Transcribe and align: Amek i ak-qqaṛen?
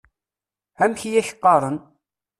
Amek 0.83 1.01
i 1.09 1.11
ak-qqaṛen? 1.19 1.77